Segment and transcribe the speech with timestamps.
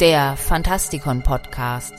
[0.00, 1.94] der Fantastikon Podcast.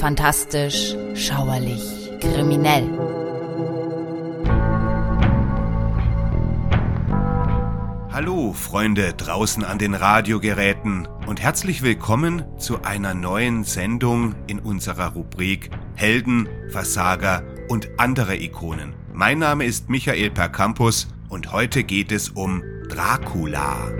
[0.00, 2.88] Fantastisch, schauerlich, kriminell.
[8.10, 15.12] Hallo Freunde draußen an den Radiogeräten und herzlich willkommen zu einer neuen Sendung in unserer
[15.12, 18.94] Rubrik Helden, Versager und andere Ikonen.
[19.12, 23.92] Mein Name ist Michael Percampus und heute geht es um Dracula.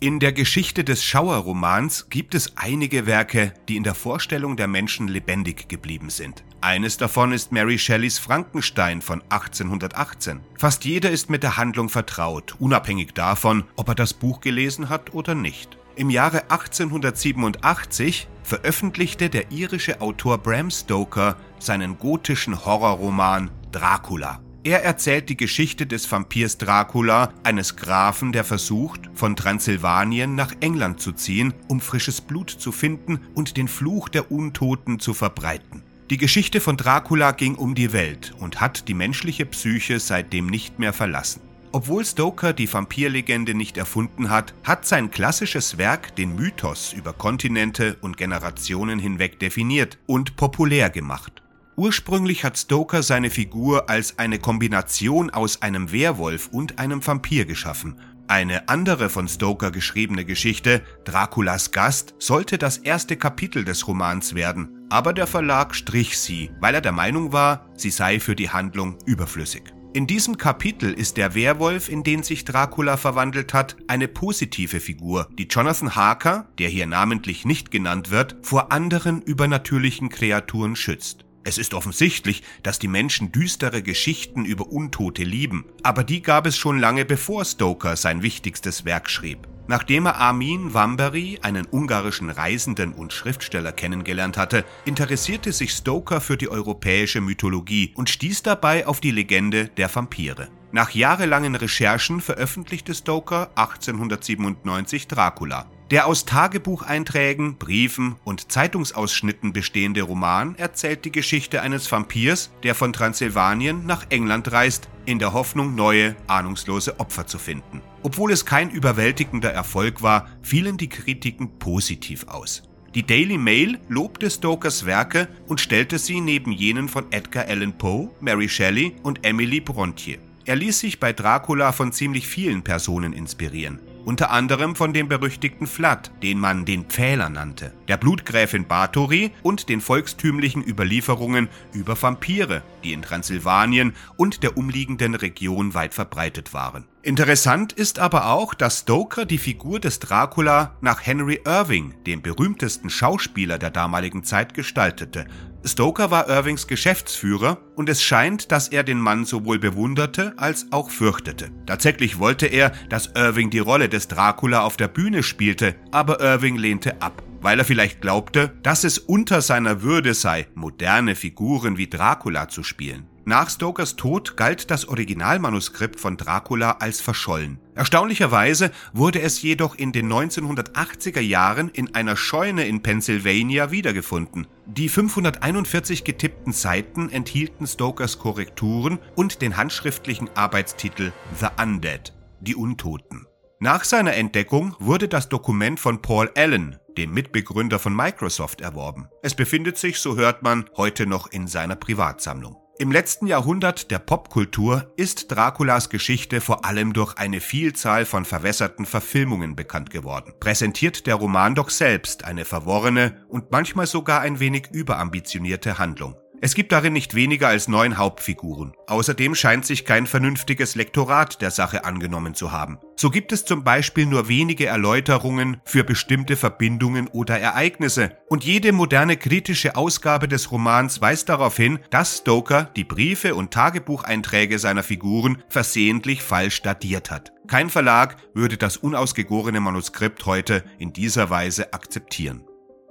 [0.00, 5.08] In der Geschichte des Schauerromans gibt es einige Werke, die in der Vorstellung der Menschen
[5.08, 6.44] lebendig geblieben sind.
[6.60, 10.40] Eines davon ist Mary Shelleys Frankenstein von 1818.
[10.56, 15.14] Fast jeder ist mit der Handlung vertraut, unabhängig davon, ob er das Buch gelesen hat
[15.14, 15.78] oder nicht.
[15.98, 24.40] Im Jahre 1887 veröffentlichte der irische Autor Bram Stoker seinen gotischen Horrorroman Dracula.
[24.62, 31.00] Er erzählt die Geschichte des Vampirs Dracula, eines Grafen, der versucht, von Transsilvanien nach England
[31.00, 35.82] zu ziehen, um frisches Blut zu finden und den Fluch der Untoten zu verbreiten.
[36.10, 40.78] Die Geschichte von Dracula ging um die Welt und hat die menschliche Psyche seitdem nicht
[40.78, 41.47] mehr verlassen.
[41.72, 47.96] Obwohl Stoker die Vampirlegende nicht erfunden hat, hat sein klassisches Werk den Mythos über Kontinente
[48.00, 51.42] und Generationen hinweg definiert und populär gemacht.
[51.76, 58.00] Ursprünglich hat Stoker seine Figur als eine Kombination aus einem Werwolf und einem Vampir geschaffen.
[58.26, 64.86] Eine andere von Stoker geschriebene Geschichte, Draculas Gast, sollte das erste Kapitel des Romans werden,
[64.90, 68.98] aber der Verlag strich sie, weil er der Meinung war, sie sei für die Handlung
[69.06, 69.77] überflüssig.
[69.98, 75.26] In diesem Kapitel ist der Werwolf, in den sich Dracula verwandelt hat, eine positive Figur,
[75.36, 81.24] die Jonathan Harker, der hier namentlich nicht genannt wird, vor anderen übernatürlichen Kreaturen schützt.
[81.44, 86.56] Es ist offensichtlich, dass die Menschen düstere Geschichten über Untote lieben, aber die gab es
[86.56, 89.48] schon lange bevor Stoker sein wichtigstes Werk schrieb.
[89.66, 96.38] Nachdem er Armin Wamberi, einen ungarischen Reisenden und Schriftsteller, kennengelernt hatte, interessierte sich Stoker für
[96.38, 100.48] die europäische Mythologie und stieß dabei auf die Legende der Vampire.
[100.70, 105.66] Nach jahrelangen Recherchen veröffentlichte Stoker 1897 Dracula.
[105.90, 112.92] Der aus Tagebucheinträgen, Briefen und Zeitungsausschnitten bestehende Roman erzählt die Geschichte eines Vampirs, der von
[112.92, 117.80] Transsilvanien nach England reist, in der Hoffnung, neue, ahnungslose Opfer zu finden.
[118.02, 122.62] Obwohl es kein überwältigender Erfolg war, fielen die Kritiken positiv aus.
[122.94, 128.10] Die Daily Mail lobte Stokers Werke und stellte sie neben jenen von Edgar Allan Poe,
[128.20, 130.18] Mary Shelley und Emily Brontë.
[130.48, 135.66] Er ließ sich bei Dracula von ziemlich vielen Personen inspirieren unter anderem von dem berüchtigten
[135.66, 142.62] Vlad, den man den Pfähler nannte, der Blutgräfin Bathory und den volkstümlichen Überlieferungen über Vampire,
[142.82, 146.86] die in Transsilvanien und der umliegenden Region weit verbreitet waren.
[147.02, 152.88] Interessant ist aber auch, dass Stoker die Figur des Dracula nach Henry Irving, dem berühmtesten
[152.88, 155.26] Schauspieler der damaligen Zeit, gestaltete.
[155.64, 160.90] Stoker war Irvings Geschäftsführer und es scheint, dass er den Mann sowohl bewunderte als auch
[160.90, 161.50] fürchtete.
[161.66, 166.56] Tatsächlich wollte er, dass Irving die Rolle des Dracula auf der Bühne spielte, aber Irving
[166.56, 171.88] lehnte ab weil er vielleicht glaubte, dass es unter seiner Würde sei, moderne Figuren wie
[171.88, 173.07] Dracula zu spielen.
[173.28, 177.60] Nach Stokers Tod galt das Originalmanuskript von Dracula als verschollen.
[177.74, 184.46] Erstaunlicherweise wurde es jedoch in den 1980er Jahren in einer Scheune in Pennsylvania wiedergefunden.
[184.64, 193.26] Die 541 getippten Seiten enthielten Stokers Korrekturen und den handschriftlichen Arbeitstitel The Undead, die Untoten.
[193.60, 199.10] Nach seiner Entdeckung wurde das Dokument von Paul Allen, dem Mitbegründer von Microsoft, erworben.
[199.22, 202.56] Es befindet sich, so hört man, heute noch in seiner Privatsammlung.
[202.80, 208.86] Im letzten Jahrhundert der Popkultur ist Draculas Geschichte vor allem durch eine Vielzahl von verwässerten
[208.86, 210.32] Verfilmungen bekannt geworden.
[210.38, 216.14] Präsentiert der Roman doch selbst eine verworrene und manchmal sogar ein wenig überambitionierte Handlung.
[216.40, 218.72] Es gibt darin nicht weniger als neun Hauptfiguren.
[218.86, 222.78] Außerdem scheint sich kein vernünftiges Lektorat der Sache angenommen zu haben.
[222.96, 228.12] So gibt es zum Beispiel nur wenige Erläuterungen für bestimmte Verbindungen oder Ereignisse.
[228.28, 233.50] Und jede moderne kritische Ausgabe des Romans weist darauf hin, dass Stoker die Briefe und
[233.50, 237.32] Tagebucheinträge seiner Figuren versehentlich falsch datiert hat.
[237.48, 242.47] Kein Verlag würde das unausgegorene Manuskript heute in dieser Weise akzeptieren.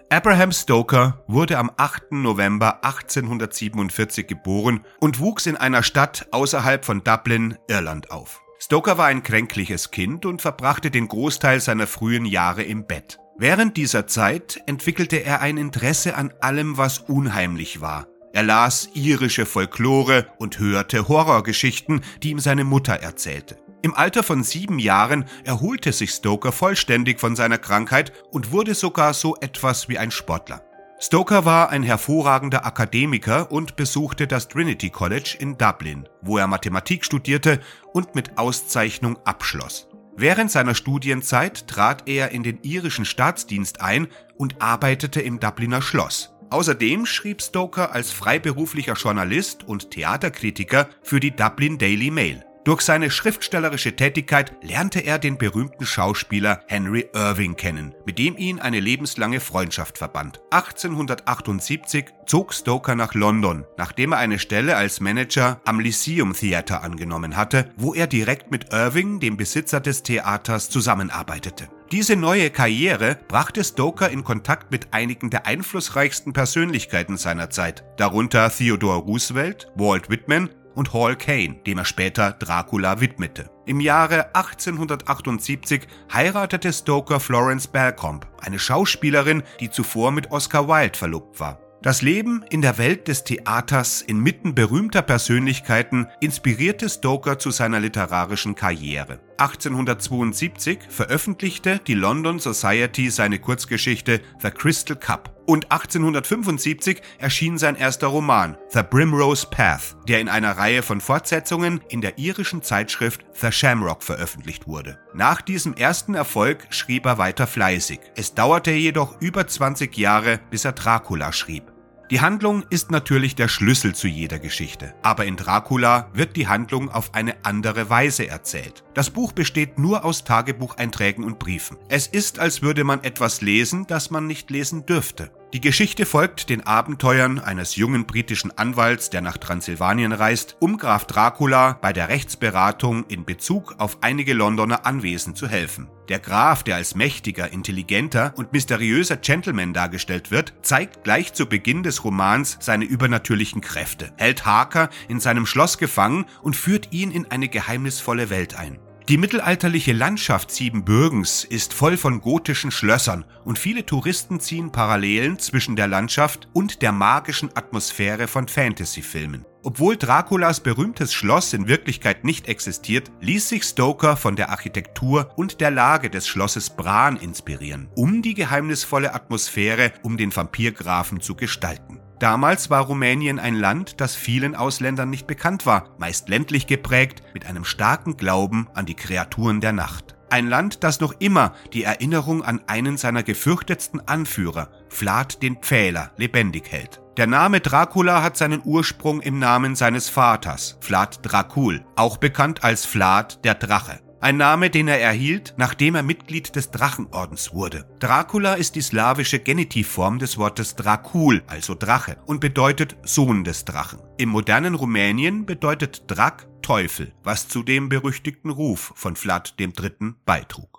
[0.10, 2.14] Abraham Stoker wurde am 8.
[2.14, 8.42] November 1847 geboren und wuchs in einer Stadt außerhalb von Dublin, Irland auf.
[8.58, 13.20] Stoker war ein kränkliches Kind und verbrachte den Großteil seiner frühen Jahre im Bett.
[13.38, 18.08] Während dieser Zeit entwickelte er ein Interesse an allem, was unheimlich war.
[18.32, 23.58] Er las irische Folklore und hörte Horrorgeschichten, die ihm seine Mutter erzählte.
[23.88, 29.14] Im Alter von sieben Jahren erholte sich Stoker vollständig von seiner Krankheit und wurde sogar
[29.14, 30.62] so etwas wie ein Sportler.
[31.00, 37.06] Stoker war ein hervorragender Akademiker und besuchte das Trinity College in Dublin, wo er Mathematik
[37.06, 37.62] studierte
[37.94, 39.88] und mit Auszeichnung abschloss.
[40.18, 46.34] Während seiner Studienzeit trat er in den irischen Staatsdienst ein und arbeitete im Dubliner Schloss.
[46.50, 52.44] Außerdem schrieb Stoker als freiberuflicher Journalist und Theaterkritiker für die Dublin Daily Mail.
[52.68, 58.60] Durch seine schriftstellerische Tätigkeit lernte er den berühmten Schauspieler Henry Irving kennen, mit dem ihn
[58.60, 60.42] eine lebenslange Freundschaft verband.
[60.52, 67.38] 1878 zog Stoker nach London, nachdem er eine Stelle als Manager am Lyceum Theatre angenommen
[67.38, 71.70] hatte, wo er direkt mit Irving, dem Besitzer des Theaters, zusammenarbeitete.
[71.94, 78.50] Diese neue Karriere brachte Stoker in Kontakt mit einigen der einflussreichsten Persönlichkeiten seiner Zeit, darunter
[78.50, 83.50] Theodore Roosevelt, Walt Whitman und Hall Caine, dem er später Dracula widmete.
[83.66, 91.40] Im Jahre 1878 heiratete Stoker Florence Balcombe, eine Schauspielerin, die zuvor mit Oscar Wilde verlobt
[91.40, 91.60] war.
[91.82, 98.56] Das Leben in der Welt des Theaters inmitten berühmter Persönlichkeiten inspirierte Stoker zu seiner literarischen
[98.56, 99.20] Karriere.
[99.38, 108.08] 1872 veröffentlichte die London Society seine Kurzgeschichte The Crystal Cup und 1875 erschien sein erster
[108.08, 113.52] Roman The Primrose Path, der in einer Reihe von Fortsetzungen in der irischen Zeitschrift The
[113.52, 115.00] Shamrock veröffentlicht wurde.
[115.14, 118.00] Nach diesem ersten Erfolg schrieb er weiter fleißig.
[118.16, 121.72] Es dauerte jedoch über 20 Jahre, bis er Dracula schrieb.
[122.10, 126.90] Die Handlung ist natürlich der Schlüssel zu jeder Geschichte, aber in Dracula wird die Handlung
[126.90, 128.86] auf eine andere Weise erzählt.
[128.94, 131.76] Das Buch besteht nur aus Tagebucheinträgen und Briefen.
[131.90, 135.32] Es ist, als würde man etwas lesen, das man nicht lesen dürfte.
[135.54, 141.06] Die Geschichte folgt den Abenteuern eines jungen britischen Anwalts, der nach Transsilvanien reist, um Graf
[141.06, 145.88] Dracula bei der Rechtsberatung in Bezug auf einige Londoner Anwesen zu helfen.
[146.10, 151.82] Der Graf, der als mächtiger, intelligenter und mysteriöser Gentleman dargestellt wird, zeigt gleich zu Beginn
[151.82, 157.32] des Romans seine übernatürlichen Kräfte, hält Harker in seinem Schloss gefangen und führt ihn in
[157.32, 158.80] eine geheimnisvolle Welt ein.
[159.10, 165.78] Die mittelalterliche Landschaft Siebenbürgens ist voll von gotischen Schlössern und viele Touristen ziehen Parallelen zwischen
[165.78, 169.46] der Landschaft und der magischen Atmosphäre von Fantasy-Filmen.
[169.64, 175.62] Obwohl Draculas berühmtes Schloss in Wirklichkeit nicht existiert, ließ sich Stoker von der Architektur und
[175.62, 181.97] der Lage des Schlosses Bran inspirieren, um die geheimnisvolle Atmosphäre um den Vampirgrafen zu gestalten.
[182.20, 187.46] Damals war Rumänien ein Land, das vielen Ausländern nicht bekannt war, meist ländlich geprägt, mit
[187.46, 190.16] einem starken Glauben an die Kreaturen der Nacht.
[190.30, 196.12] Ein Land, das noch immer die Erinnerung an einen seiner gefürchtetsten Anführer, Vlad den Pfähler,
[196.18, 197.02] lebendig hält.
[197.18, 202.86] Der Name Dracula hat seinen Ursprung im Namen seines Vaters, Vlad Dracul, auch bekannt als
[202.86, 204.00] Vlad der Drache.
[204.20, 207.88] Ein Name, den er erhielt, nachdem er Mitglied des Drachenordens wurde.
[208.00, 214.00] Dracula ist die slawische Genitivform des Wortes Dracul, also Drache, und bedeutet Sohn des Drachen.
[214.18, 220.16] Im modernen Rumänien bedeutet Drak Teufel, was zu dem berüchtigten Ruf von Vlad III.
[220.26, 220.77] beitrug.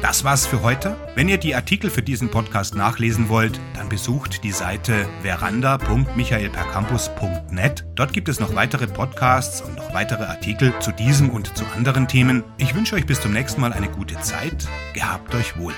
[0.00, 0.96] Das war's für heute.
[1.14, 7.84] Wenn ihr die Artikel für diesen Podcast nachlesen wollt, dann besucht die Seite veranda.michaelpercampus.net.
[7.94, 12.06] Dort gibt es noch weitere Podcasts und noch weitere Artikel zu diesem und zu anderen
[12.08, 12.44] Themen.
[12.58, 14.68] Ich wünsche euch bis zum nächsten Mal eine gute Zeit.
[14.94, 15.74] Gehabt euch wohl.